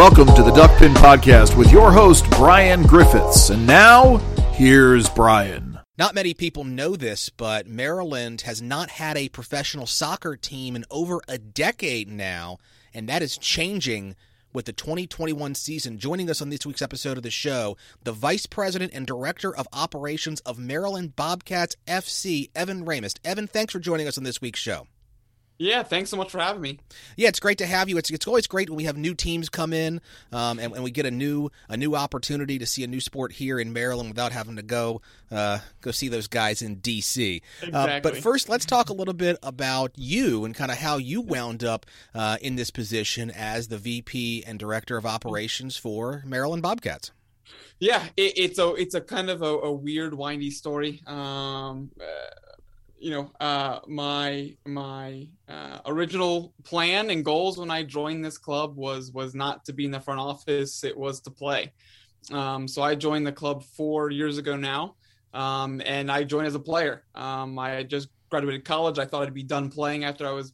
[0.00, 3.50] Welcome to the Duckpin Podcast with your host, Brian Griffiths.
[3.50, 4.16] And now,
[4.54, 5.78] here's Brian.
[5.98, 10.86] Not many people know this, but Maryland has not had a professional soccer team in
[10.90, 12.56] over a decade now,
[12.94, 14.16] and that is changing
[14.54, 15.98] with the 2021 season.
[15.98, 19.68] Joining us on this week's episode of the show, the Vice President and Director of
[19.70, 23.20] Operations of Maryland Bobcats FC, Evan Raimist.
[23.22, 24.86] Evan, thanks for joining us on this week's show.
[25.60, 26.78] Yeah, thanks so much for having me.
[27.18, 27.98] Yeah, it's great to have you.
[27.98, 30.00] It's it's always great when we have new teams come in,
[30.32, 33.32] um, and, and, we get a new a new opportunity to see a new sport
[33.32, 37.42] here in Maryland without having to go uh, go see those guys in D.C.
[37.62, 37.78] Exactly.
[37.78, 41.20] Uh, but first, let's talk a little bit about you and kind of how you
[41.20, 46.62] wound up uh, in this position as the VP and Director of Operations for Maryland
[46.62, 47.12] Bobcats.
[47.78, 51.02] Yeah, it, it's a it's a kind of a, a weird, windy story.
[51.06, 52.30] Um, uh,
[53.00, 58.76] you know, uh, my my uh, original plan and goals when I joined this club
[58.76, 61.72] was was not to be in the front office; it was to play.
[62.30, 64.96] Um, so I joined the club four years ago now,
[65.32, 67.04] um, and I joined as a player.
[67.14, 68.98] Um, I just graduated college.
[68.98, 70.52] I thought I'd be done playing after I was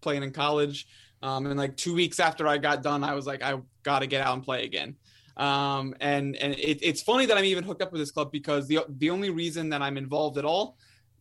[0.00, 0.88] playing in college,
[1.22, 4.08] um, and like two weeks after I got done, I was like, I got to
[4.08, 4.96] get out and play again.
[5.36, 8.66] Um, and and it, it's funny that I'm even hooked up with this club because
[8.66, 10.76] the the only reason that I'm involved at all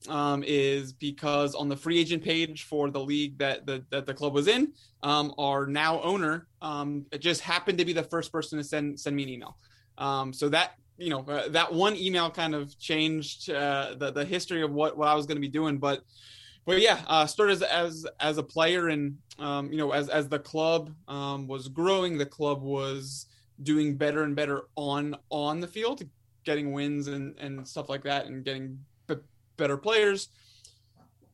[0.10, 4.14] um, is because on the free agent page for the league that the, that the
[4.14, 8.58] club was in, um, our now owner um, just happened to be the first person
[8.58, 9.58] to send send me an email.
[9.98, 14.26] Um, so that you know uh, that one email kind of changed uh, the the
[14.26, 16.04] history of what what I was going to be doing, but.
[16.66, 20.30] But yeah, uh, started as, as as a player, and um, you know, as as
[20.30, 23.26] the club um, was growing, the club was
[23.62, 26.04] doing better and better on on the field,
[26.46, 28.80] getting wins and and stuff like that, and getting
[29.58, 30.30] better players.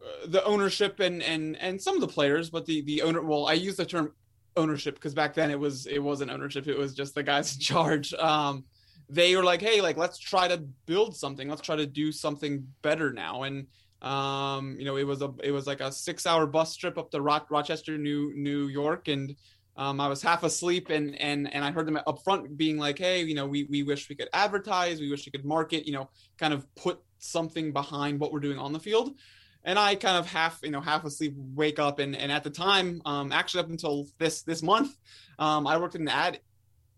[0.01, 3.21] Uh, the ownership and and and some of the players, but the the owner.
[3.21, 4.13] Well, I use the term
[4.55, 7.59] ownership because back then it was it wasn't ownership; it was just the guys in
[7.61, 8.13] charge.
[8.13, 8.65] Um,
[9.09, 11.49] they were like, "Hey, like let's try to build something.
[11.49, 13.67] Let's try to do something better now." And
[14.01, 17.11] um, you know, it was a it was like a six hour bus trip up
[17.11, 19.35] to Rochester, New New York, and
[19.75, 22.97] um, I was half asleep, and and and I heard them up front being like,
[22.97, 25.93] "Hey, you know, we we wish we could advertise, we wish we could market, you
[25.93, 29.15] know, kind of put something behind what we're doing on the field."
[29.63, 32.49] And I kind of half, you know, half asleep, wake up, and and at the
[32.49, 34.97] time, um, actually up until this this month,
[35.37, 36.39] um, I worked in an ad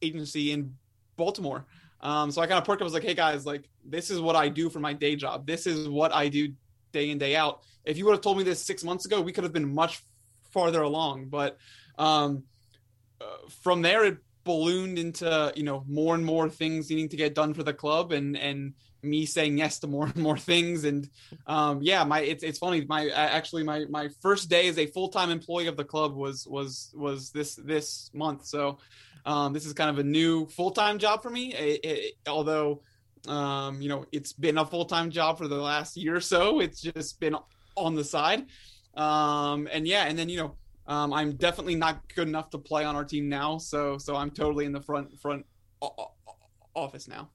[0.02, 0.76] agency in
[1.18, 1.66] Baltimore.
[2.02, 2.86] Um, so I kind of perked up.
[2.86, 5.46] I was like, "Hey guys, like this is what I do for my day job.
[5.46, 6.54] This is what I do
[6.92, 7.62] day in day out.
[7.86, 10.02] If you would have told me this six months ago, we could have been much
[10.52, 11.30] farther along.
[11.30, 11.58] But
[11.98, 12.44] um,
[13.20, 17.36] uh, from there, it ballooned into you know more and more things needing to get
[17.36, 20.84] done for the club, and and me saying yes to more and more things.
[20.84, 21.10] And
[21.48, 22.86] um, yeah, my it's it's funny.
[22.88, 26.48] My actually my my first day as a full time employee of the club was
[26.48, 28.46] was was this this month.
[28.46, 28.80] So
[29.26, 31.54] um, this is kind of a new full time job for me.
[31.54, 32.82] It, it, although
[33.28, 36.60] um, you know it's been a full time job for the last year or so.
[36.60, 37.36] It's just been
[37.76, 38.46] on the side.
[38.96, 40.56] Um, and yeah, and then you know
[40.88, 44.32] um, I'm definitely not good enough to play on our team now, so so I'm
[44.32, 45.46] totally in the front front
[46.76, 47.30] office now.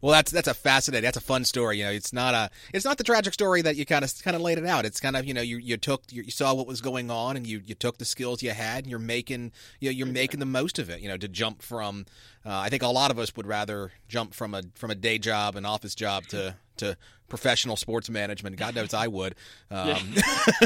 [0.00, 1.78] Well, that's that's a fascinating, that's a fun story.
[1.78, 4.36] You know, it's not a it's not the tragic story that you kind of kind
[4.36, 4.84] of laid it out.
[4.84, 7.46] It's kind of you know you you took you saw what was going on and
[7.46, 10.46] you you took the skills you had and you're making you know you're making the
[10.46, 11.00] most of it.
[11.00, 12.06] You know, to jump from
[12.44, 15.18] uh, I think a lot of us would rather jump from a from a day
[15.18, 16.96] job, an office job to to
[17.28, 18.56] professional sports management.
[18.56, 19.34] God knows I would.
[19.70, 20.14] Um,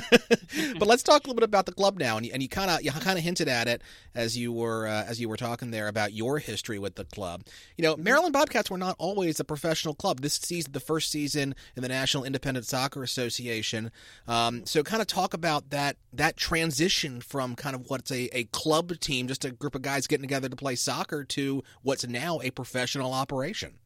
[0.78, 2.90] but let's talk a little bit about the club now, and you, kind of you
[2.92, 3.82] kind of hinted at it
[4.14, 7.42] as you were uh, as you were talking there about your history with the club.
[7.76, 10.20] You know, Maryland Bobcats were not always a professional club.
[10.20, 13.90] This season, the first season in the National Independent Soccer Association.
[14.28, 18.44] Um, so, kind of talk about that that transition from kind of what's a, a
[18.44, 22.40] club team, just a group of guys getting together to play soccer, to what's now
[22.42, 23.79] a professional operation.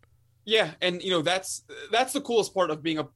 [0.44, 3.08] Yeah, and you know that's that's the coolest part of being a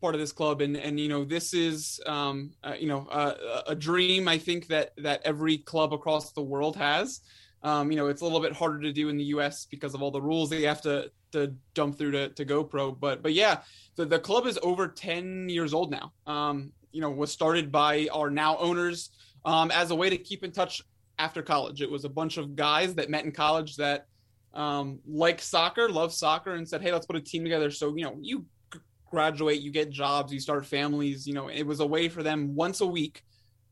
[0.00, 3.62] part of this club, and and you know this is um, uh, you know uh,
[3.66, 7.20] a dream I think that that every club across the world has.
[7.62, 9.66] Um, you know it's a little bit harder to do in the U.S.
[9.70, 12.64] because of all the rules that you have to to jump through to, to go
[12.64, 12.92] pro.
[12.92, 13.60] But but yeah,
[13.96, 16.12] the the club is over ten years old now.
[16.26, 19.10] Um, you know was started by our now owners
[19.44, 20.82] um, as a way to keep in touch
[21.18, 21.82] after college.
[21.82, 24.06] It was a bunch of guys that met in college that
[24.54, 28.04] um, like soccer, love soccer, and said, "Hey, let's put a team together." So you
[28.04, 28.46] know, you
[29.10, 31.26] graduate, you get jobs, you start families.
[31.26, 33.22] You know, it was a way for them once a week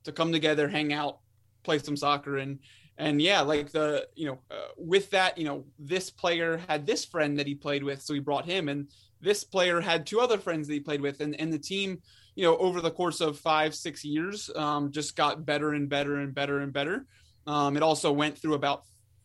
[0.04, 1.18] to come together, hang out,
[1.62, 2.58] play some soccer, and
[2.98, 7.04] and yeah, like the you know, uh, with that, you know, this player had this
[7.04, 8.88] friend that he played with, so he brought him, and
[9.20, 12.00] this player had two other friends that he played with, and and the team,
[12.34, 16.16] you know, over the course of five six years, um, just got better and better
[16.16, 17.06] and better and better.
[17.46, 18.82] Um, it also went through about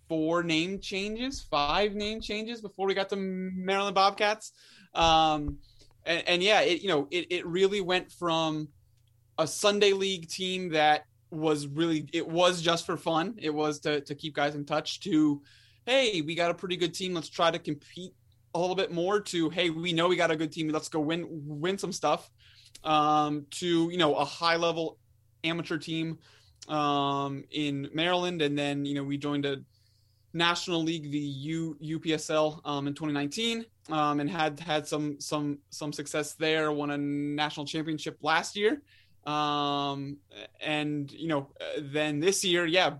[0.07, 4.51] four name changes, five name changes before we got to Maryland Bobcats.
[4.93, 5.57] Um,
[6.05, 8.67] and, and yeah, it you know it it really went from
[9.37, 13.35] a Sunday league team that was really it was just for fun.
[13.37, 14.99] It was to to keep guys in touch.
[15.01, 15.41] To
[15.85, 17.13] hey, we got a pretty good team.
[17.13, 18.13] Let's try to compete
[18.53, 19.19] a little bit more.
[19.19, 20.69] To hey, we know we got a good team.
[20.69, 22.29] Let's go win win some stuff.
[22.83, 24.97] Um, to you know a high level
[25.43, 26.19] amateur team
[26.67, 29.57] um, in Maryland, and then you know we joined a
[30.33, 35.93] National League, the U, UPSL, um, in 2019, um, and had had some some some
[35.93, 36.71] success there.
[36.71, 38.81] Won a national championship last year,
[39.25, 40.17] um,
[40.59, 41.49] and you know
[41.79, 42.95] then this year, yeah,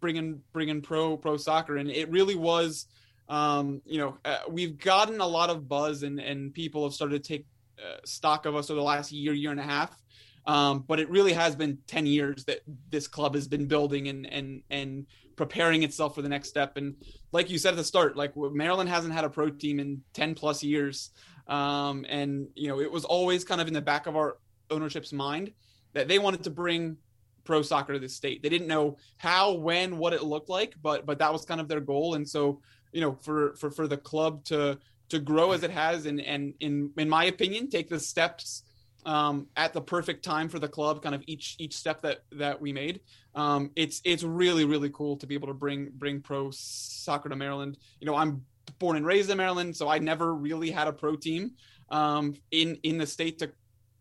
[0.00, 2.86] bringing bringing pro pro soccer, and it really was.
[3.28, 7.24] Um, you know, uh, we've gotten a lot of buzz, and and people have started
[7.24, 7.46] to take
[7.78, 10.00] uh, stock of us over the last year, year and a half.
[10.46, 12.60] Um, but it really has been 10 years that
[12.90, 15.06] this club has been building and and and
[15.36, 16.76] preparing itself for the next step.
[16.76, 16.96] And
[17.30, 20.34] like you said at the start, like Maryland hasn't had a pro team in 10
[20.34, 21.10] plus years.
[21.46, 24.38] Um, and, you know, it was always kind of in the back of our
[24.70, 25.52] ownership's mind
[25.92, 26.96] that they wanted to bring
[27.44, 28.42] pro soccer to the state.
[28.42, 31.68] They didn't know how, when, what it looked like, but, but that was kind of
[31.68, 32.14] their goal.
[32.14, 32.60] And so,
[32.92, 34.78] you know, for, for, for the club to,
[35.10, 38.64] to grow as it has and, and in, in my opinion, take the steps
[39.06, 42.60] um, at the perfect time for the club, kind of each each step that that
[42.60, 43.00] we made.
[43.34, 47.36] Um, it's it's really really cool to be able to bring bring pro soccer to
[47.36, 47.78] Maryland.
[48.00, 48.44] You know, I'm
[48.78, 51.52] born and raised in Maryland, so I never really had a pro team
[51.90, 53.50] um, in in the state to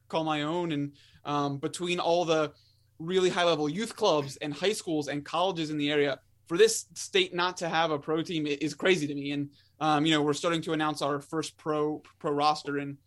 [0.10, 0.72] call my own.
[0.72, 0.94] And
[1.24, 2.52] um, between all the
[2.98, 6.86] really high level youth clubs and high schools and colleges in the area, for this
[6.96, 9.32] state not to have a pro team is crazy to me.
[9.34, 12.98] And um, you know, we're starting to announce our first pro pro roster and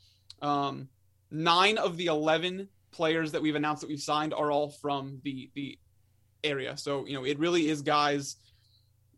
[0.43, 0.89] um,
[1.31, 5.51] nine of the 11 players that we've announced that we've signed are all from the
[5.55, 5.79] the
[6.45, 6.77] area.
[6.77, 8.37] So you know it really is guys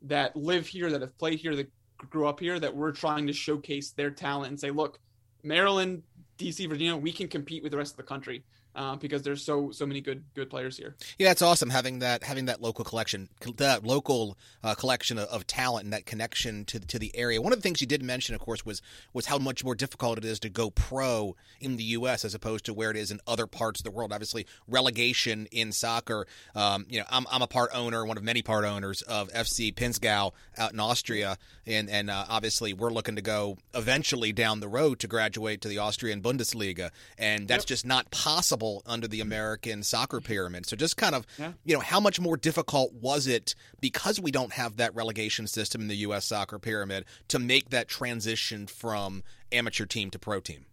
[0.02, 1.70] that live here that have played here that
[2.08, 4.98] grew up here that we're trying to showcase their talent and say look
[5.42, 6.02] maryland
[6.38, 8.42] dc virginia we can compete with the rest of the country
[8.74, 10.94] uh, because there's so so many good good players here.
[11.18, 15.46] Yeah, it's awesome having that having that local collection, that local uh, collection of, of,
[15.46, 17.42] talent and that connection to to the area.
[17.42, 18.80] One of the things you did mention, of course, was
[19.12, 22.24] was how much more difficult it is to go pro in the U.S.
[22.24, 24.12] as opposed to where it is in other parts of the world.
[24.12, 26.26] Obviously, relegation in soccer.
[26.54, 29.74] Um, you know, I'm I'm a part owner, one of many part owners of FC
[29.74, 34.68] Pinzgau out in Austria, and and uh, obviously we're looking to go eventually down the
[34.68, 37.68] road to graduate to the Austrian Bundesliga, and that's yep.
[37.68, 39.28] just not possible under the mm-hmm.
[39.28, 40.66] American soccer pyramid.
[40.66, 41.52] So just kind of, yeah.
[41.64, 45.80] you know, how much more difficult was it because we don't have that relegation system
[45.80, 46.26] in the U.S.
[46.26, 49.22] soccer pyramid to make that transition from
[49.52, 50.66] amateur team to pro team?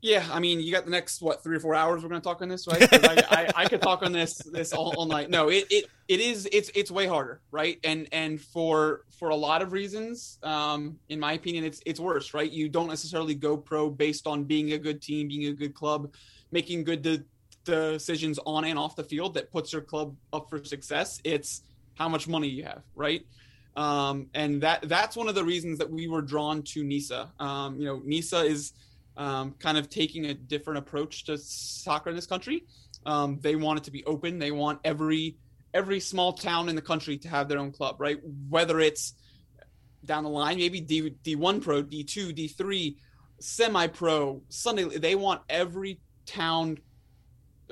[0.00, 2.24] Yeah, I mean, you got the next what three or four hours we're going to
[2.24, 2.88] talk on this, right?
[2.92, 5.28] I, I, I, could talk on this this all, all night.
[5.28, 7.80] No, it, it it is it's it's way harder, right?
[7.82, 12.32] And and for for a lot of reasons, um, in my opinion, it's it's worse,
[12.32, 12.48] right?
[12.48, 16.12] You don't necessarily go pro based on being a good team, being a good club
[16.50, 17.24] making good de-
[17.64, 21.20] decisions on and off the field that puts your club up for success.
[21.24, 21.62] It's
[21.94, 23.22] how much money you have, right?
[23.76, 27.30] Um, and that that's one of the reasons that we were drawn to NISA.
[27.38, 28.72] Um, you know, NISA is
[29.18, 32.64] um, kind of taking a different approach to soccer in this country.
[33.04, 34.38] Um, they want it to be open.
[34.38, 35.36] They want every
[35.74, 38.18] every small town in the country to have their own club, right?
[38.48, 39.14] Whether it's
[40.04, 42.96] down the line, maybe D D one pro, D two, D three,
[43.40, 44.84] semi pro, Sunday.
[44.84, 46.78] They want every town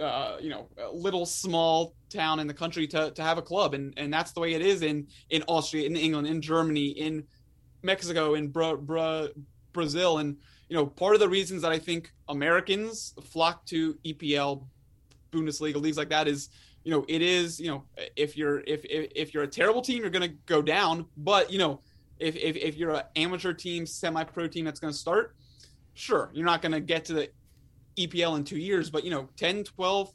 [0.00, 3.95] uh, you know, little small town in the country to, to have a club, and
[3.97, 7.25] and that's the way it is in in Austria, in England, in Germany, in
[7.83, 9.29] Mexico, in Bra- Bra-
[9.73, 10.37] Brazil, and
[10.68, 14.64] you know, part of the reasons that I think Americans flock to EPL,
[15.32, 16.49] Bundesliga leagues like that is,
[16.85, 17.85] you know, it is, you know,
[18.16, 21.50] if you're if if, if you're a terrible team, you're going to go down, but
[21.52, 21.80] you know,
[22.18, 25.37] if if, if you're an amateur team, semi-pro team that's going to start,
[25.94, 27.30] sure, you're not going to get to the
[27.96, 30.12] EPL in two years, but you know, 10, 12,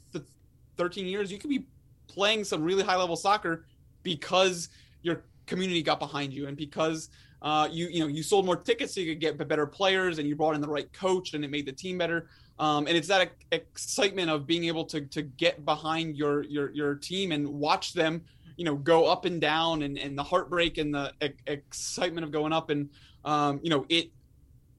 [0.76, 1.66] 13 years, you could be
[2.06, 3.66] playing some really high level soccer
[4.02, 4.68] because
[5.02, 7.08] your community got behind you and because
[7.42, 10.28] uh, you you know you sold more tickets so you could get better players and
[10.28, 12.28] you brought in the right coach and it made the team better.
[12.58, 16.94] Um, and it's that excitement of being able to to get behind your your your
[16.94, 18.22] team and watch them
[18.56, 21.12] you know go up and down and, and the heartbreak and the
[21.46, 22.90] excitement of going up and
[23.24, 24.10] um, you know it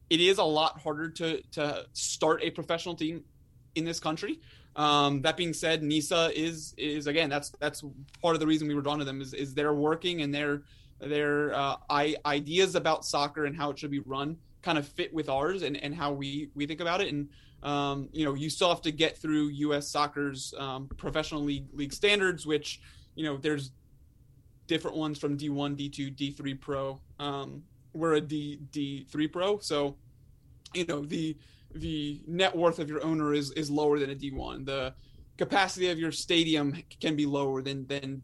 [0.10, 3.24] it is a lot harder to to start a professional team
[3.76, 4.40] in this country.
[4.76, 7.84] Um, that being said, NISA is is again that's that's
[8.22, 10.64] part of the reason we were drawn to them is is they're working and their
[11.08, 15.14] their uh, I, ideas about soccer and how it should be run kind of fit
[15.14, 17.28] with ours and, and how we we think about it and
[17.64, 19.88] um, you know you still have to get through U.S.
[19.88, 22.82] soccer's um, professional league league standards, which
[23.16, 23.72] you know there's
[24.68, 27.00] different ones from D1, D2, D3 Pro.
[27.20, 29.96] Um, we're a D D3 Pro, so
[30.74, 31.38] you know the
[31.74, 34.66] the net worth of your owner is is lower than a D1.
[34.66, 34.94] The
[35.38, 38.22] capacity of your stadium can be lower than than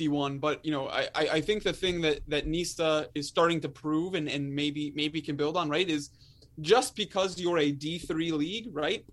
[0.00, 0.40] D1.
[0.40, 4.14] But you know, I I think the thing that that NISA is starting to prove
[4.14, 6.10] and and maybe maybe can build on right is
[6.60, 9.04] just because you're a D3 league, right,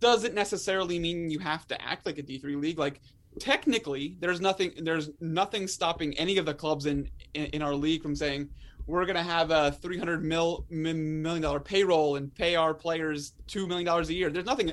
[0.00, 2.78] doesn't necessarily mean you have to act like a D3 league.
[2.78, 3.00] Like
[3.38, 8.02] technically, there's nothing there's nothing stopping any of the clubs in in, in our league
[8.02, 8.48] from saying
[8.86, 13.66] we're going to have a 300 mil, million dollar payroll and pay our players $2
[13.66, 14.30] million a year.
[14.30, 14.72] There's nothing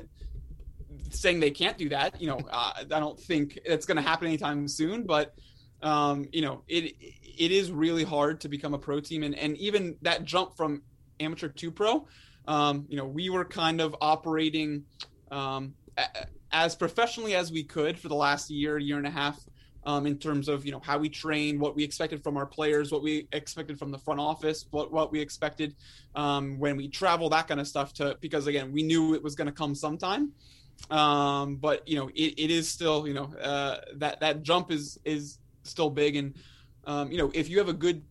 [1.20, 2.20] saying they can't do that.
[2.20, 5.34] You know, uh, I don't think it's going to happen anytime soon, but
[5.82, 6.94] um, you know, it,
[7.38, 9.22] it is really hard to become a pro team.
[9.22, 10.82] And, and even that jump from
[11.20, 12.06] amateur to pro,
[12.48, 14.84] um, you know, we were kind of operating
[15.30, 15.74] um,
[16.52, 19.38] as professionally as we could for the last year, year and a half
[19.86, 22.90] um, in terms of you know how we train, what we expected from our players,
[22.90, 25.74] what we expected from the front office, what what we expected
[26.14, 27.92] um, when we travel, that kind of stuff.
[27.94, 30.32] To because again, we knew it was going to come sometime,
[30.90, 34.98] um, but you know it, it is still you know uh, that that jump is
[35.04, 36.34] is still big, and
[36.86, 38.02] um, you know if you have a good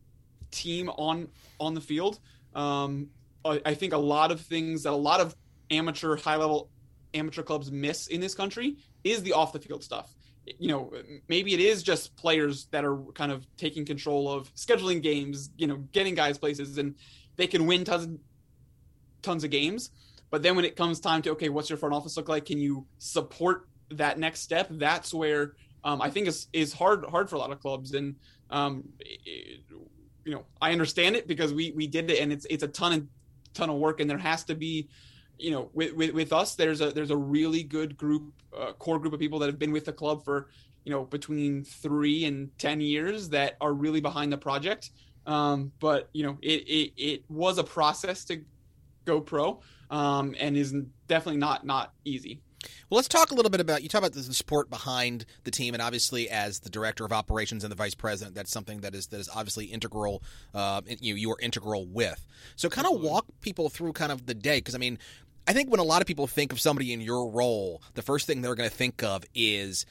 [0.51, 1.27] team on
[1.59, 2.19] on the field,
[2.55, 3.09] um,
[3.45, 5.35] I, I think a lot of things that a lot of
[5.71, 6.69] amateur high level
[7.13, 10.13] amateur clubs miss in this country is the off the field stuff
[10.45, 10.91] you know,
[11.27, 15.67] maybe it is just players that are kind of taking control of scheduling games, you
[15.67, 16.95] know, getting guys places, and
[17.37, 18.19] they can win tons,
[19.21, 19.91] tons of games.
[20.33, 22.45] But then when it comes time to okay, what's your front office look like?
[22.45, 24.67] Can you support that next step?
[24.71, 28.15] That's where um, I think is is hard hard for a lot of clubs, and
[28.49, 29.61] um, it,
[30.25, 32.93] you know, I understand it because we we did it, and it's it's a ton
[32.93, 33.07] and
[33.53, 34.89] ton of work, and there has to be
[35.37, 38.97] you know, with, with, with us, there's a there's a really good group, uh, core
[38.97, 40.49] group of people that have been with the club for
[40.83, 44.89] you know between three and ten years that are really behind the project.
[45.27, 48.41] Um, but you know, it, it it was a process to
[49.05, 50.73] go pro, um, and is
[51.07, 52.41] definitely not not easy.
[52.89, 55.73] Well, let's talk a little bit about you talk about the support behind the team,
[55.73, 59.07] and obviously, as the director of operations and the vice president, that's something that is
[59.07, 60.23] that is obviously integral.
[60.53, 62.25] Uh, you you are integral with.
[62.55, 64.97] So, kind of walk people through kind of the day, because I mean,
[65.47, 68.27] I think when a lot of people think of somebody in your role, the first
[68.27, 69.85] thing they're going to think of is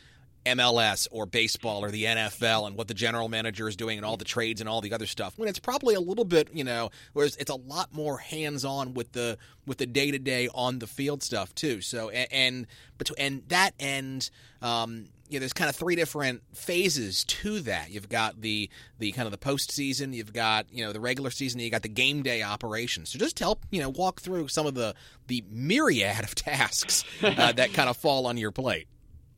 [0.46, 4.16] MLS or baseball or the NFL and what the general manager is doing and all
[4.16, 5.34] the trades and all the other stuff.
[5.36, 8.94] When it's probably a little bit, you know, whereas it's a lot more hands on
[8.94, 11.80] with the with the day to day on the field stuff too.
[11.80, 12.66] So and
[12.98, 14.30] and, and that end.
[14.60, 17.90] Um, you know, there's kind of three different phases to that.
[17.90, 18.68] You've got the
[18.98, 21.88] the kind of the postseason, you've got you know the regular season, you got the
[21.88, 23.10] game day operations.
[23.10, 24.94] So just help you know walk through some of the
[25.28, 28.88] the myriad of tasks uh, that kind of fall on your plate.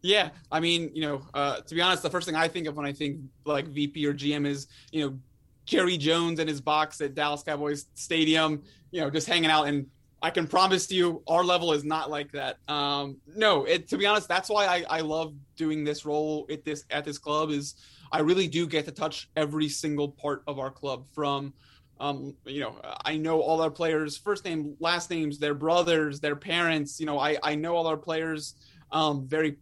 [0.05, 2.77] Yeah, I mean, you know, uh, to be honest, the first thing I think of
[2.77, 5.19] when I think like VP or GM is, you know,
[5.65, 9.67] Jerry Jones and his box at Dallas Cowboys Stadium, you know, just hanging out.
[9.67, 9.87] And
[10.21, 12.59] I can promise to you, our level is not like that.
[12.69, 16.67] Um, no, it, to be honest, that's why I, I love doing this role at
[16.67, 17.49] this at this club.
[17.49, 17.77] Is
[18.13, 21.55] I really do get to touch every single part of our club from.
[21.99, 26.37] Um, you know, I know all our players' first name, last names, their brothers, their
[26.37, 27.01] parents.
[27.01, 28.57] You know, I, I know all our players
[28.95, 29.57] um, very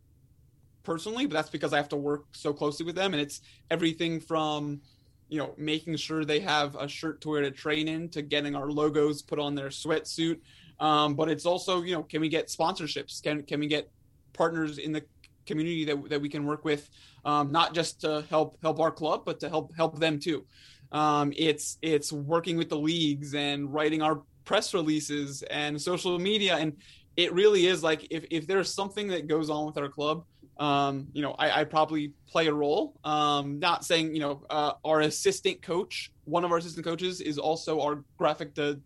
[0.83, 3.12] personally, but that's because I have to work so closely with them.
[3.12, 4.81] And it's everything from,
[5.29, 8.55] you know, making sure they have a shirt to wear to train in to getting
[8.55, 10.39] our logos put on their sweatsuit.
[10.81, 13.23] Um, but it's also, you know, can we get sponsorships?
[13.23, 13.91] Can, can we get
[14.33, 15.03] partners in the
[15.47, 16.89] community that, that we can work with,
[17.25, 20.45] um, not just to help, help our club, but to help, help them too.
[20.91, 26.57] Um, it's, it's working with the leagues and writing our press releases and social media.
[26.57, 26.77] And
[27.17, 30.25] it really is like, if, if there's something that goes on with our club,
[30.59, 32.94] um, you know, I, I, probably play a role.
[33.04, 37.38] Um, not saying, you know, uh, our assistant coach, one of our assistant coaches is
[37.38, 38.78] also our graphic de-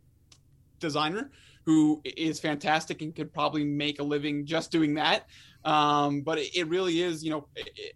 [0.79, 1.31] designer
[1.65, 5.27] who is fantastic and could probably make a living just doing that.
[5.65, 7.49] Um, but it, it, really is, you know,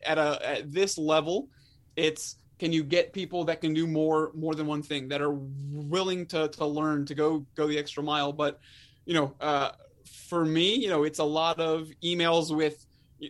[0.05, 1.49] at a, at this level,
[1.95, 5.33] it's, can you get people that can do more, more than one thing that are
[5.33, 8.33] willing to, to learn, to go, go the extra mile.
[8.33, 8.59] But,
[9.07, 9.71] you know, uh,
[10.29, 12.85] for me, you know, it's a lot of emails with,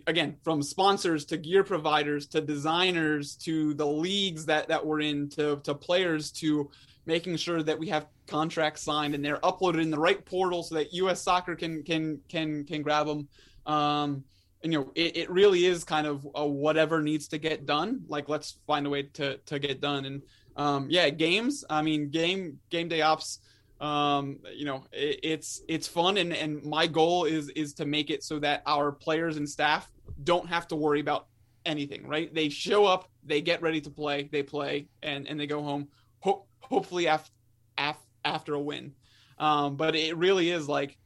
[0.07, 5.29] again from sponsors to gear providers to designers to the leagues that that we're in
[5.29, 6.71] to to players to
[7.07, 10.75] making sure that we have contracts signed and they're uploaded in the right portal so
[10.75, 13.29] that US soccer can can can can grab them
[13.67, 14.25] um
[14.63, 18.03] and you know it, it really is kind of whatever needs to get done.
[18.09, 20.05] Like let's find a way to to get done.
[20.05, 20.23] And
[20.57, 23.39] um yeah games i mean game game day ops
[23.81, 28.11] um, you know, it, it's it's fun, and and my goal is is to make
[28.11, 29.91] it so that our players and staff
[30.23, 31.27] don't have to worry about
[31.65, 32.33] anything, right?
[32.33, 35.89] They show up, they get ready to play, they play, and and they go home.
[36.21, 37.31] Ho- hopefully after
[37.79, 38.93] af- after a win.
[39.39, 40.99] Um, but it really is like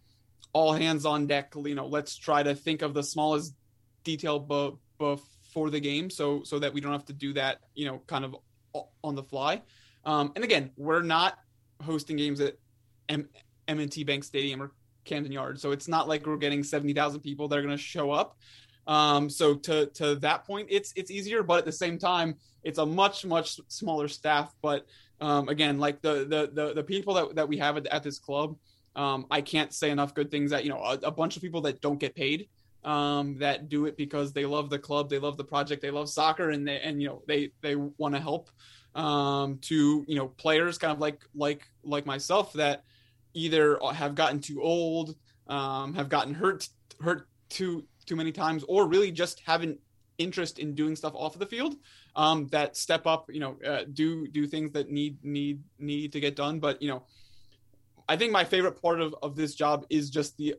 [0.52, 1.52] all hands on deck.
[1.54, 3.54] You know, let's try to think of the smallest
[4.02, 7.58] detail bu- before the game, so so that we don't have to do that.
[7.74, 8.34] You know, kind of
[9.04, 9.62] on the fly.
[10.04, 11.38] Um, and again, we're not
[11.80, 12.56] hosting games at
[13.08, 13.28] M-
[13.68, 14.72] M&T Bank Stadium or
[15.04, 17.82] Camden Yards, so it's not like we're getting seventy thousand people that are going to
[17.82, 18.36] show up.
[18.86, 22.78] Um, so to to that point, it's it's easier, but at the same time, it's
[22.78, 24.54] a much much smaller staff.
[24.62, 24.86] But
[25.20, 28.18] um, again, like the, the the the people that that we have at, at this
[28.18, 28.56] club,
[28.96, 30.50] um, I can't say enough good things.
[30.50, 32.48] That you know, a, a bunch of people that don't get paid,
[32.84, 36.08] um, that do it because they love the club, they love the project, they love
[36.08, 38.50] soccer, and they and you know they they want to help.
[38.94, 42.84] Um, to you know players kind of like like like myself that
[43.34, 45.16] either have gotten too old,
[45.48, 46.68] um, have gotten hurt
[47.00, 49.78] hurt too too many times, or really just haven't
[50.18, 51.74] interest in doing stuff off of the field
[52.14, 56.20] um, that step up you know uh, do do things that need need need to
[56.20, 56.60] get done.
[56.60, 57.04] But you know
[58.08, 60.54] i think my favorite part of, of this job is just the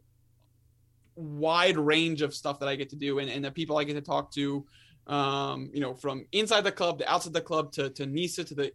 [1.15, 3.93] wide range of stuff that i get to do and, and the people i get
[3.93, 4.65] to talk to
[5.07, 8.55] um, you know from inside the club to outside the club to, to nisa to
[8.55, 8.71] the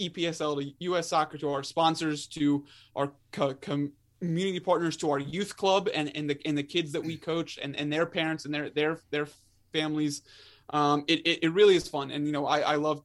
[0.00, 2.64] upsl to us soccer to our sponsors to
[2.96, 3.54] our co-
[4.20, 7.58] community partners to our youth club and, and the and the kids that we coach
[7.62, 9.28] and, and their parents and their their their
[9.72, 10.22] families.
[10.70, 12.10] Um, it, it, it really is fun.
[12.10, 13.02] And you know i, I love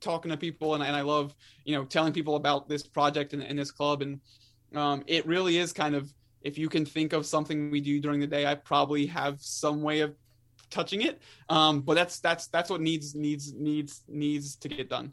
[0.00, 1.34] talking to people and, and i love
[1.64, 4.02] you know telling people about this project and, and this club.
[4.02, 4.20] And
[4.74, 6.12] um, it really is kind of
[6.42, 9.82] if you can think of something we do during the day i probably have some
[9.82, 10.14] way of
[10.70, 15.12] touching it um, but that's that's that's what needs needs needs needs to get done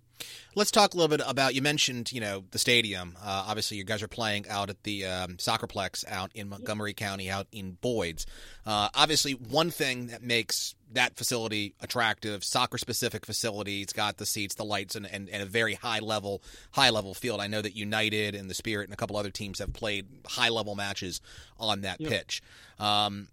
[0.56, 1.56] Let's talk a little bit about.
[1.56, 3.18] You mentioned, you know, the stadium.
[3.22, 7.30] Uh, obviously, you guys are playing out at the um, Soccerplex out in Montgomery County,
[7.30, 8.26] out in Boyds.
[8.66, 13.82] Uh, obviously, one thing that makes that facility attractive, soccer-specific facility.
[13.82, 16.42] It's got the seats, the lights, and, and, and, a very high level,
[16.72, 17.42] high level field.
[17.42, 20.50] I know that United and the Spirit and a couple other teams have played high
[20.50, 21.20] level matches
[21.60, 22.12] on that yep.
[22.12, 22.42] pitch.
[22.80, 23.28] Um,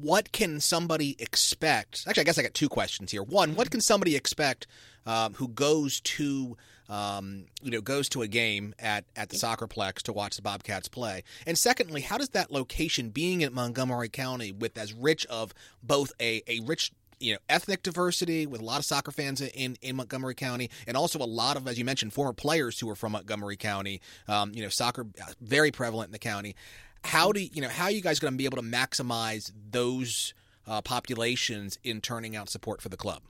[0.00, 2.04] what can somebody expect?
[2.06, 3.22] Actually, I guess I got two questions here.
[3.22, 4.66] One, what can somebody expect
[5.06, 6.56] um, who goes to
[6.88, 10.88] um, you know goes to a game at at the Soccerplex to watch the Bobcats
[10.88, 11.22] play?
[11.46, 16.12] And secondly, how does that location, being in Montgomery County, with as rich of both
[16.20, 19.96] a a rich you know ethnic diversity with a lot of soccer fans in in
[19.96, 23.12] Montgomery County, and also a lot of, as you mentioned, former players who are from
[23.12, 24.00] Montgomery County.
[24.28, 26.56] Um, you know, soccer uh, very prevalent in the county.
[27.04, 30.34] How do you know how are you guys going to be able to maximize those
[30.66, 33.22] uh, populations in turning out support for the club?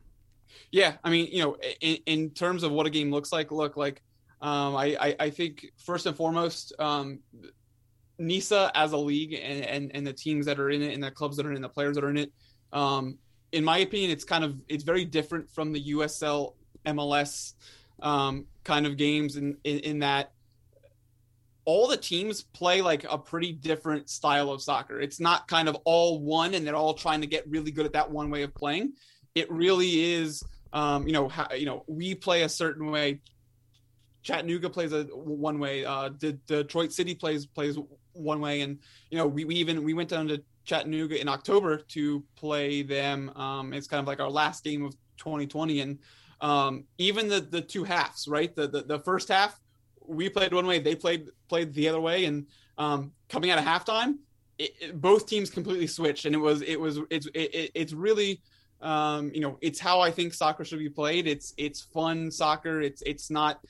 [0.71, 3.77] Yeah, I mean, you know, in, in terms of what a game looks like, look
[3.77, 4.03] like,
[4.41, 7.21] um, I, I, I think first and foremost, um,
[8.19, 11.11] NISA as a league and, and, and the teams that are in it and the
[11.11, 12.33] clubs that are in it, the players that are in it,
[12.73, 13.19] um,
[13.53, 16.55] in my opinion, it's kind of it's very different from the USL
[16.87, 17.55] MLS
[18.01, 20.33] um, kind of games in, in, in that
[21.65, 25.01] all the teams play like a pretty different style of soccer.
[25.01, 27.93] It's not kind of all one and they're all trying to get really good at
[27.93, 28.95] that one way of playing.
[29.35, 33.21] It really is um, you know, you know, we play a certain way.
[34.23, 35.85] Chattanooga plays a one way.
[35.85, 37.77] Uh, the Detroit City plays plays
[38.13, 38.79] one way, and
[39.11, 43.31] you know, we, we even we went down to Chattanooga in October to play them.
[43.37, 45.99] Um, it's kind of like our last game of 2020, and
[46.41, 48.55] um, even the the two halves, right?
[48.55, 49.59] The, the the first half
[50.07, 52.47] we played one way, they played played the other way, and
[52.79, 54.19] um, coming out of halftime,
[54.59, 58.41] it, it, both teams completely switched, and it was it was it's it, it's really
[58.83, 61.27] um, you know, it's how I think soccer should be played.
[61.27, 62.81] It's it's fun soccer.
[62.81, 63.61] It's it's not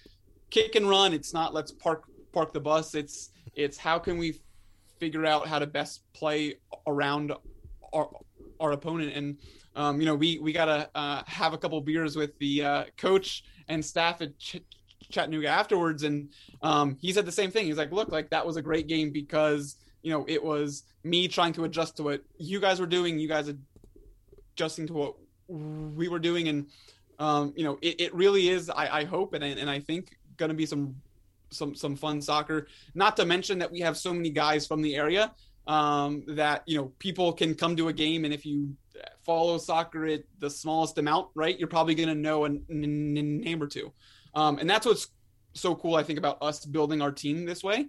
[0.50, 1.12] kick and run.
[1.12, 2.94] It's not let's park park the bus.
[2.94, 4.40] It's it's how can we
[4.98, 6.54] figure out how to best play
[6.86, 7.32] around
[7.92, 8.08] our
[8.60, 9.36] our opponent and
[9.74, 13.44] um, you know we we gotta uh, have a couple beers with the uh, coach
[13.68, 14.62] and staff at Ch-
[15.12, 16.30] Chattanooga afterwards and
[16.62, 17.66] um, he said the same thing.
[17.66, 21.28] He's like look like that was a great game because you know it was me
[21.28, 23.52] trying to adjust to what you guys were doing you guys
[24.54, 25.14] adjusting to what
[25.48, 26.48] we were doing.
[26.48, 26.66] And
[27.18, 30.48] um, you know it, it really is I, I hope and and I think going
[30.48, 30.96] to be some
[31.50, 32.66] some some fun soccer.
[32.94, 35.32] Not to mention that we have so many guys from the area
[35.66, 38.74] um, that you know people can come to a game and if you
[39.24, 43.62] follow soccer at the smallest amount right you're probably going to know a n- name
[43.62, 43.92] or two
[44.34, 45.08] um, and that's what's
[45.54, 47.86] so cool i think about us building our team this way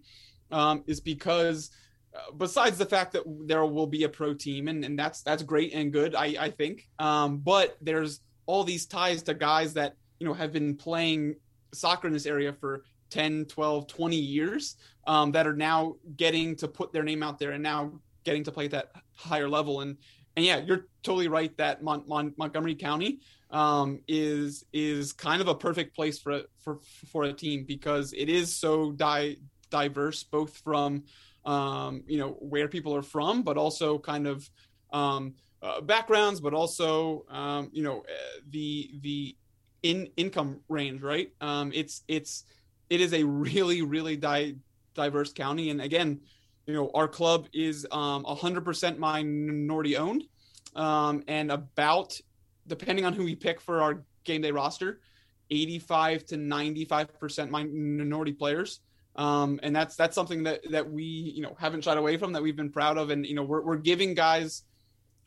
[0.51, 1.71] um, is because
[2.15, 5.43] uh, besides the fact that there will be a pro team and, and that's that's
[5.43, 9.95] great and good i, I think um, but there's all these ties to guys that
[10.19, 11.35] you know have been playing
[11.73, 16.67] soccer in this area for 10 12 20 years um, that are now getting to
[16.67, 17.91] put their name out there and now
[18.23, 19.81] getting to play at that higher level.
[19.81, 19.97] And
[20.35, 23.19] and yeah, you're totally right that Mon- Mon- Montgomery County
[23.51, 26.79] um, is is kind of a perfect place for a, for
[27.11, 29.37] for a team because it is so di-
[29.69, 31.03] diverse, both from
[31.45, 34.49] um, you know where people are from, but also kind of
[34.91, 39.35] um, uh, backgrounds, but also um, you know uh, the the
[39.83, 41.29] in income range, right?
[41.41, 42.45] Um, it's it's
[42.89, 44.55] it is a really really di-
[44.95, 46.21] diverse county, and again,
[46.65, 50.23] you know our club is um, 100% minority owned,
[50.75, 52.19] um, and about
[52.67, 55.01] depending on who we pick for our game day roster,
[55.49, 58.79] 85 to 95% minority players.
[59.15, 62.41] Um, and that's that's something that that we you know haven't shied away from that
[62.41, 64.63] we've been proud of and you know we're, we're giving guys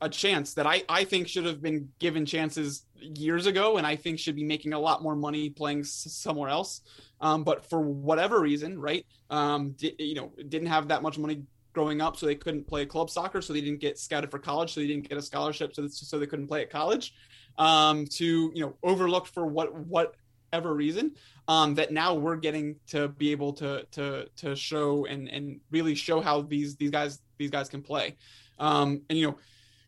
[0.01, 3.97] a chance that I, I think should have been given chances years ago and I
[3.97, 6.83] think should be making a lot more money playing somewhere else.
[7.21, 11.43] Um, but for whatever reason, right, um, di- you know, didn't have that much money
[11.73, 14.73] growing up, so they couldn't play club soccer, so they didn't get scouted for college,
[14.73, 17.15] so they didn't get a scholarship, so, so they couldn't play at college.
[17.59, 21.13] Um, to you know, overlooked for what whatever reason,
[21.49, 25.95] um, that now we're getting to be able to to to show and and really
[25.95, 28.17] show how these these guys these guys can play.
[28.59, 29.39] Um, and you know,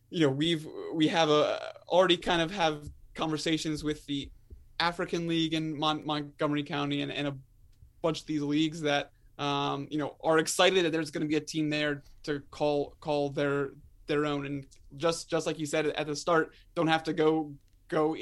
[0.09, 4.29] you know we've we have a already kind of have conversations with the
[4.79, 7.35] African League in Mon- Montgomery County and, and a
[8.01, 11.35] bunch of these leagues that um, you know are excited that there's going to be
[11.35, 13.71] a team there to call call their
[14.07, 14.45] their own.
[14.45, 14.65] And
[14.97, 17.53] just just like you said at the start don't have to go
[17.87, 18.15] go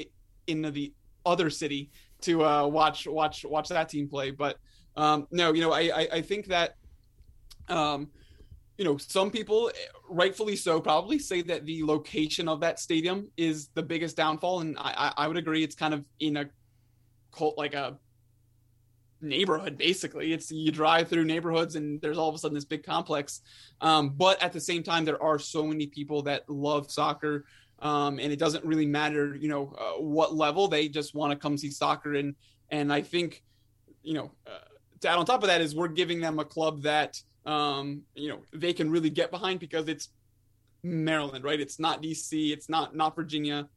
[0.46, 0.92] into the
[1.26, 1.90] other city
[2.22, 4.30] to uh, watch watch watch that team play.
[4.30, 4.58] But
[4.96, 6.76] um, no you know I, I, I think that
[7.68, 8.08] um,
[8.78, 9.70] you know, some people,
[10.08, 14.76] rightfully so, probably say that the location of that stadium is the biggest downfall, and
[14.78, 15.64] I, I would agree.
[15.64, 16.48] It's kind of in a
[17.32, 17.98] cult, like a
[19.20, 20.32] neighborhood, basically.
[20.32, 23.40] It's you drive through neighborhoods, and there's all of a sudden this big complex.
[23.80, 27.46] Um, but at the same time, there are so many people that love soccer,
[27.80, 31.36] um, and it doesn't really matter, you know, uh, what level they just want to
[31.36, 32.36] come see soccer, and
[32.70, 33.42] and I think,
[34.02, 34.68] you know, uh,
[35.00, 38.28] to add on top of that is we're giving them a club that um, you
[38.28, 40.08] know, they can really get behind because it's
[40.82, 41.60] Maryland, right?
[41.60, 43.68] It's not DC, it's not not Virginia.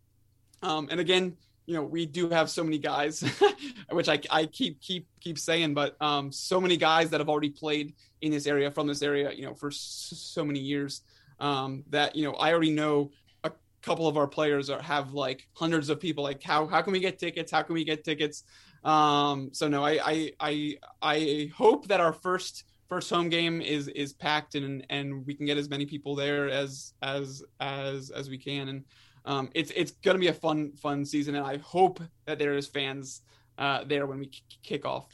[0.61, 3.23] Um, and again, you know, we do have so many guys,
[3.91, 7.49] which I, I keep keep keep saying, but um, so many guys that have already
[7.49, 11.01] played in this area from this area, you know, for so many years
[11.39, 13.11] um, that you know I already know
[13.43, 16.23] a couple of our players are have like hundreds of people.
[16.23, 17.51] Like how how can we get tickets?
[17.51, 18.43] How can we get tickets?
[18.83, 23.87] Um, so no, I I I I hope that our first first home game is
[23.87, 28.29] is packed and and we can get as many people there as as as as
[28.29, 28.83] we can and
[29.23, 32.53] um, it's it's going to be a fun fun season and I hope that there
[32.53, 33.21] is fans
[33.57, 35.07] uh, there when we k- kick off.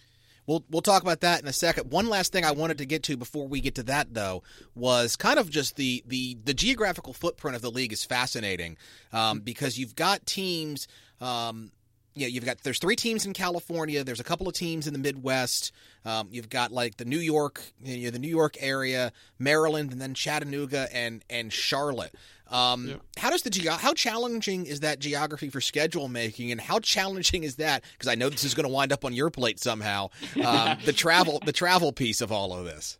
[0.48, 1.92] We'll we'll talk about that in a second.
[1.92, 4.42] One last thing I wanted to get to before we get to that though
[4.74, 8.78] was kind of just the the the geographical footprint of the league is fascinating
[9.14, 10.88] um, because you've got teams.
[11.22, 11.72] Um,
[12.18, 14.04] you know, you've got there's three teams in California.
[14.04, 15.72] There's a couple of teams in the Midwest.
[16.06, 20.02] Um, you've got like the New York, you know, the New York area, Maryland, and
[20.02, 22.14] then Chattanooga and and Charlotte.
[22.50, 23.02] Um, yep.
[23.18, 27.44] How does the ge- how challenging is that geography for schedule making, and how challenging
[27.44, 27.84] is that?
[27.94, 30.10] Because I know this is going to wind up on your plate somehow.
[30.44, 32.98] Um, the travel the travel piece of all of this.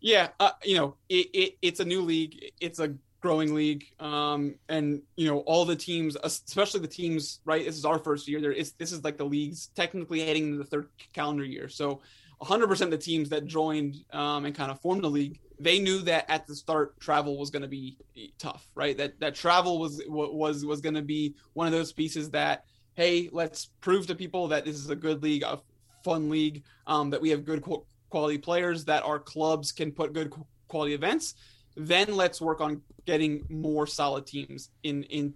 [0.00, 2.52] Yeah, uh, you know, it, it, it's a new league.
[2.60, 3.86] It's a growing league.
[4.00, 8.28] Um, and you know all the teams especially the teams right this is our first
[8.28, 11.68] year there is this is like the league's technically heading into the third calendar year.
[11.68, 12.00] So
[12.42, 16.00] 100% of the teams that joined um, and kind of formed the league they knew
[16.00, 17.96] that at the start travel was going to be
[18.38, 18.96] tough right?
[18.98, 23.30] That that travel was was was going to be one of those pieces that hey
[23.32, 25.60] let's prove to people that this is a good league a
[26.04, 27.64] fun league um, that we have good
[28.10, 30.32] quality players that our clubs can put good
[30.68, 31.34] quality events
[31.76, 35.34] then let's work on getting more solid teams in in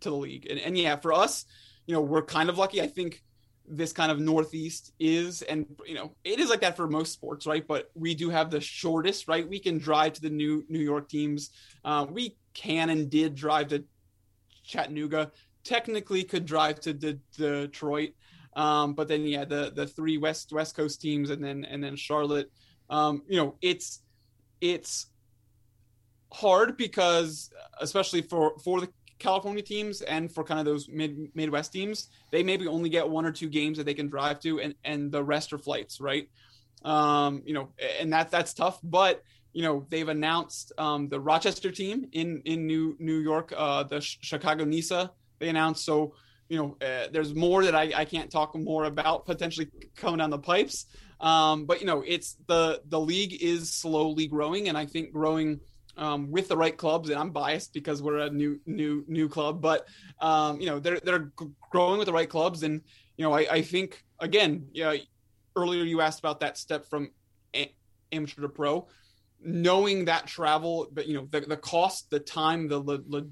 [0.00, 0.46] to the league.
[0.50, 1.44] And, and yeah, for us,
[1.86, 2.80] you know, we're kind of lucky.
[2.80, 3.22] I think
[3.70, 7.46] this kind of northeast is and you know it is like that for most sports
[7.46, 7.66] right?
[7.66, 9.48] But we do have the shortest right?
[9.48, 11.50] We can drive to the new new york teams.
[11.84, 13.84] Uh, we can and did drive to
[14.64, 15.30] chattanooga.
[15.62, 18.10] Technically could drive to de- detroit.
[18.56, 21.94] Um, but then yeah the the three west west coast teams and then and then
[21.94, 22.50] charlotte.
[22.88, 24.02] Um, you know it's
[24.60, 25.06] it's
[26.32, 28.88] hard because especially for for the
[29.20, 33.24] California teams and for kind of those mid Midwest teams, they maybe only get one
[33.24, 36.28] or two games that they can drive to, and and the rest are flights, right?
[36.84, 37.68] Um, you know,
[38.00, 38.80] and that that's tough.
[38.82, 43.84] But you know, they've announced um, the Rochester team in in New New York, uh,
[43.84, 45.12] the Chicago NISA.
[45.38, 46.14] They announced so.
[46.48, 50.30] You know, uh, there's more that I, I can't talk more about potentially coming down
[50.30, 50.86] the pipes.
[51.20, 55.60] Um, but you know, it's the the league is slowly growing, and I think growing
[56.00, 59.60] um, with the right clubs, and I'm biased because we're a new new new club,
[59.60, 59.86] but
[60.20, 61.30] um, you know they're they're
[61.70, 62.80] growing with the right clubs, and
[63.16, 64.96] you know I, I think again, yeah,
[65.54, 67.10] earlier you asked about that step from
[68.12, 68.88] amateur to pro,
[69.42, 73.24] knowing that travel, but you know the the cost, the time, the lo-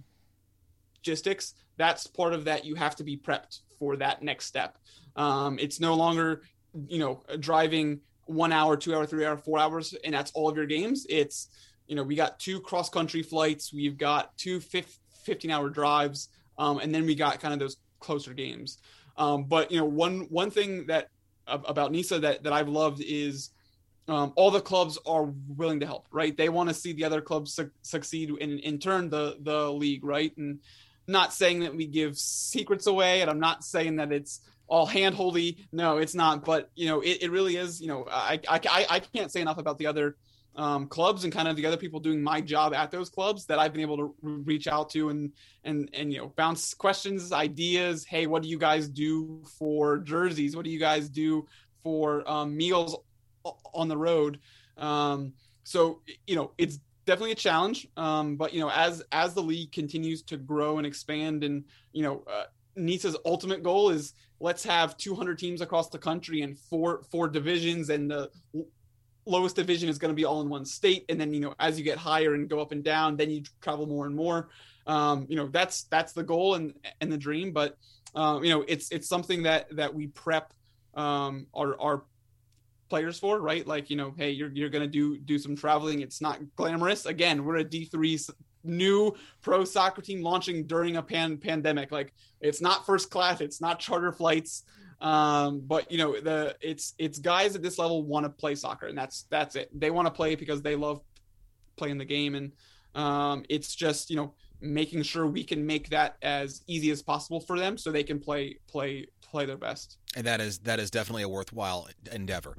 [1.02, 2.66] logistics, that's part of that.
[2.66, 4.76] You have to be prepped for that next step.
[5.16, 6.42] Um, it's no longer
[6.86, 10.56] you know driving one hour, two hour, three hour, four hours, and that's all of
[10.56, 11.06] your games.
[11.08, 11.48] It's
[11.88, 16.78] you know we got two cross country flights, we've got two 15 hour drives, um,
[16.78, 18.78] and then we got kind of those closer games.
[19.16, 21.08] Um, but you know one one thing that
[21.46, 23.50] about NISA that that I've loved is
[24.06, 26.36] um, all the clubs are willing to help, right?
[26.36, 30.04] They want to see the other clubs su- succeed and in turn the the league,
[30.04, 30.34] right?
[30.36, 30.60] And
[31.06, 35.66] not saying that we give secrets away, and I'm not saying that it's all handholdy.
[35.72, 36.44] No, it's not.
[36.44, 37.80] But you know, it, it really is.
[37.80, 40.16] You know, I, I I can't say enough about the other
[40.56, 43.58] um, clubs and kind of the other people doing my job at those clubs that
[43.58, 45.32] I've been able to reach out to and
[45.64, 48.04] and and you know bounce questions, ideas.
[48.04, 50.56] Hey, what do you guys do for jerseys?
[50.56, 51.46] What do you guys do
[51.82, 52.96] for um, meals
[53.72, 54.40] on the road?
[54.76, 55.32] Um,
[55.64, 57.86] so you know, it's definitely a challenge.
[57.96, 62.02] Um, but you know, as as the league continues to grow and expand, and you
[62.02, 62.44] know, uh,
[62.76, 67.90] NISA's ultimate goal is let's have 200 teams across the country and four four divisions
[67.90, 68.30] and the
[69.28, 71.78] lowest division is going to be all in one state and then you know as
[71.78, 74.48] you get higher and go up and down then you travel more and more.
[74.86, 77.76] Um, you know that's that's the goal and and the dream but
[78.14, 80.52] um, you know it's it's something that that we prep
[80.94, 82.04] um, our our
[82.88, 83.66] players for right?
[83.66, 86.00] Like you know hey you're you're going to do do some traveling.
[86.00, 87.06] It's not glamorous.
[87.06, 88.30] Again we're a d3
[88.64, 91.92] new pro soccer team launching during a pan pandemic.
[91.92, 93.40] Like it's not first class.
[93.40, 94.64] It's not charter flights
[95.00, 98.86] um, but you know, the it's it's guys at this level want to play soccer,
[98.86, 99.70] and that's that's it.
[99.78, 101.00] They want to play because they love
[101.76, 102.52] playing the game, and
[102.94, 107.40] um, it's just you know making sure we can make that as easy as possible
[107.40, 109.98] for them, so they can play play play their best.
[110.16, 112.56] And that is that is definitely a worthwhile endeavor.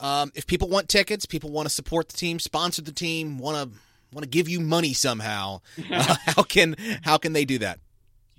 [0.00, 3.72] Um, if people want tickets, people want to support the team, sponsor the team, want
[3.72, 3.78] to
[4.12, 5.60] want to give you money somehow,
[5.90, 7.80] uh, how can how can they do that?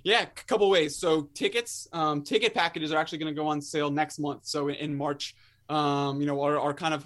[0.04, 0.96] Yeah, a couple ways.
[0.96, 4.46] So tickets, um, ticket packages are actually going to go on sale next month.
[4.46, 5.34] So in March,
[5.68, 7.04] um, you know, our, our kind of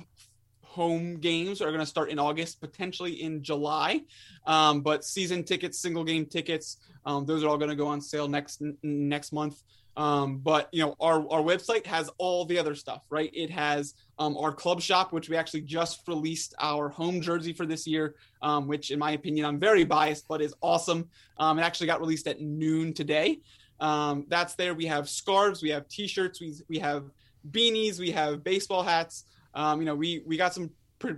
[0.63, 4.03] home games are going to start in August, potentially in July.
[4.47, 8.01] Um, but season tickets, single game tickets, um, those are all going to go on
[8.01, 9.63] sale next n- next month.
[9.97, 13.31] Um, but you know, our our website has all the other stuff, right?
[13.35, 17.67] It has um, our club shop, which we actually just released our home jersey for
[17.67, 21.09] this year, um, which in my opinion, I'm very biased, but is awesome.
[21.37, 23.41] Um, it actually got released at noon today.
[23.81, 24.75] Um, that's there.
[24.75, 27.11] We have scarves, we have t-shirts, we we have
[27.51, 29.25] beanies, we have baseball hats.
[29.55, 31.17] Um, you know, we we got some pre-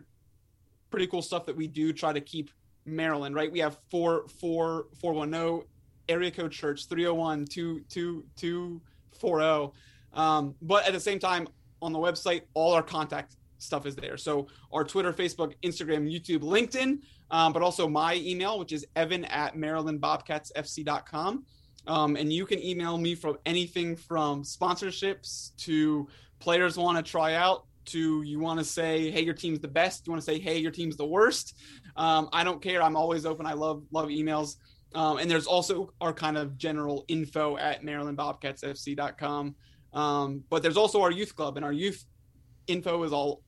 [0.90, 2.50] pretty cool stuff that we do try to keep
[2.86, 3.52] Maryland, right?
[3.52, 5.64] We have four four four one oh
[6.08, 9.72] area code church 301 240
[10.12, 11.48] um, but at the same time
[11.82, 14.16] on the website all our contact stuff is there.
[14.16, 19.24] So our twitter facebook instagram youtube linkedin um, but also my email which is evan
[19.26, 21.44] at marylandbobcatsfc.com
[21.86, 27.34] um, and you can email me from anything from sponsorships to players want to try
[27.34, 30.06] out to you want to say hey your team's the best.
[30.06, 31.56] You want to say hey your team's the worst.
[31.96, 32.82] Um, i don't care.
[32.82, 33.46] I'm always open.
[33.46, 34.56] I love love emails
[34.94, 39.54] um, and there's also our kind of general info at marylandbobcatsfc.com.
[39.92, 42.04] Um, but there's also our youth club, and our youth
[42.66, 43.42] info is all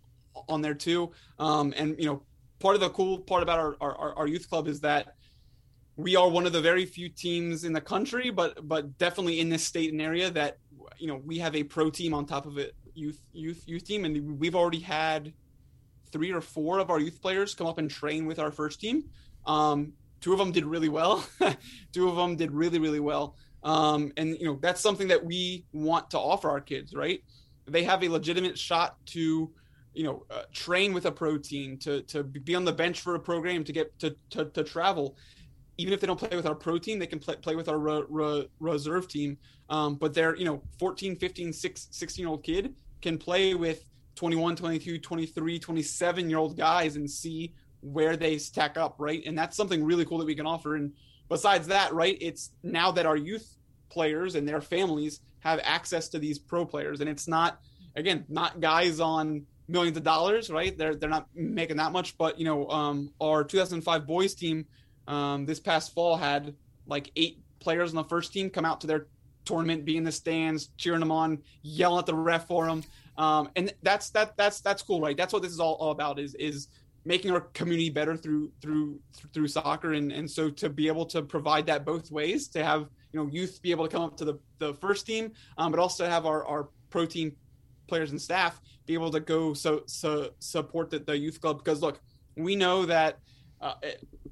[0.48, 1.12] on there too.
[1.38, 2.22] Um, and you know,
[2.58, 5.14] part of the cool part about our, our, our youth club is that
[5.96, 9.48] we are one of the very few teams in the country, but but definitely in
[9.48, 10.58] this state and area that
[10.98, 14.04] you know we have a pro team on top of it, youth youth youth team,
[14.04, 15.32] and we've already had
[16.12, 19.04] three or four of our youth players come up and train with our first team.
[19.46, 19.92] Um,
[20.26, 21.24] two of them did really well.
[21.92, 23.36] two of them did really, really well.
[23.62, 27.22] Um, and you know that's something that we want to offer our kids, right?
[27.68, 29.52] They have a legitimate shot to,
[29.94, 33.14] you know, uh, train with a pro team, to to be on the bench for
[33.14, 35.16] a program, to get to to, to travel.
[35.78, 37.78] Even if they don't play with our pro team, they can play, play with our
[37.78, 39.38] re, re, reserve team.
[39.68, 43.84] Um, but they're, you know, 14, 15, 16 year old kid can play with
[44.16, 47.52] 21, 22, 23, 27 year old guys and see
[47.92, 49.22] where they stack up, right?
[49.24, 50.74] And that's something really cool that we can offer.
[50.74, 50.92] And
[51.28, 53.56] besides that, right, it's now that our youth
[53.88, 57.60] players and their families have access to these pro players, and it's not
[57.94, 60.76] again not guys on millions of dollars, right?
[60.76, 64.66] They're they're not making that much, but you know, um, our 2005 boys team
[65.06, 66.54] um, this past fall had
[66.86, 69.06] like eight players on the first team come out to their
[69.44, 72.82] tournament, be in the stands, cheering them on, yelling at the ref for them.
[73.16, 75.16] Um, and that's that that's that's cool, right?
[75.16, 76.68] That's what this is all, all about is is
[77.06, 78.98] making our community better through through
[79.32, 79.92] through soccer.
[79.92, 83.30] And and so to be able to provide that both ways to have you know
[83.30, 86.26] youth be able to come up to the the first team um, but also have
[86.26, 87.34] our our pro team
[87.86, 91.58] players and staff be able to go so so support the, the youth club.
[91.58, 92.00] Because look
[92.36, 93.20] we know that
[93.60, 93.74] uh,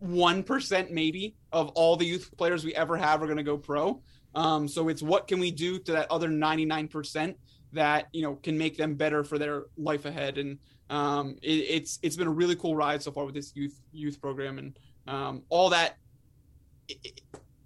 [0.01, 3.57] one uh, maybe of all the youth players we ever have are going to go
[3.57, 4.03] pro.
[4.35, 7.37] Um, so it's what can we do to that other 99%
[7.73, 10.39] that you know can make them better for their life ahead.
[10.39, 10.59] And
[10.91, 14.21] um, it, it's it's been a really cool ride so far with this youth youth
[14.21, 15.97] program and um, all that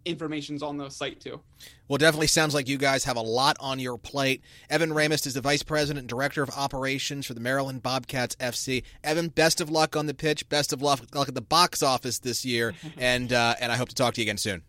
[0.04, 1.40] information's on the site too.
[1.86, 4.42] Well, definitely sounds like you guys have a lot on your plate.
[4.70, 8.82] Evan Raimist is the vice president and director of operations for the Maryland Bobcats FC.
[9.04, 10.48] Evan, best of luck on the pitch.
[10.48, 13.88] Best of luck, luck at the box office this year, and uh, and I hope
[13.90, 14.62] to talk to you again soon.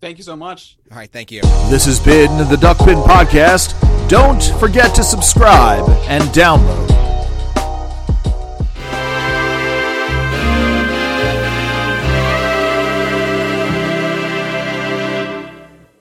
[0.00, 0.78] Thank you so much.
[0.90, 1.42] All right, thank you.
[1.70, 3.78] This has been the Duckpin Podcast.
[4.08, 7.01] Don't forget to subscribe and download